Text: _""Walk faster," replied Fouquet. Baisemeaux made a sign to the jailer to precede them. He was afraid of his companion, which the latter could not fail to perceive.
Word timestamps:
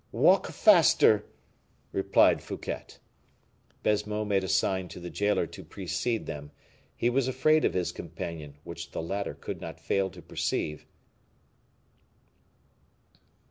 _""Walk 0.11 0.47
faster," 0.47 1.27
replied 1.91 2.41
Fouquet. 2.41 2.95
Baisemeaux 3.83 4.25
made 4.25 4.43
a 4.43 4.47
sign 4.47 4.87
to 4.87 4.99
the 4.99 5.11
jailer 5.11 5.45
to 5.45 5.63
precede 5.63 6.25
them. 6.25 6.49
He 6.95 7.07
was 7.07 7.27
afraid 7.27 7.63
of 7.65 7.75
his 7.75 7.91
companion, 7.91 8.57
which 8.63 8.93
the 8.93 9.01
latter 9.03 9.35
could 9.35 9.61
not 9.61 9.79
fail 9.79 10.09
to 10.09 10.21
perceive. 10.23 10.87